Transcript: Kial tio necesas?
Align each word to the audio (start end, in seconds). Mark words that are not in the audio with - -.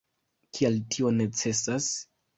Kial 0.57 0.79
tio 0.95 1.13
necesas? 1.21 1.91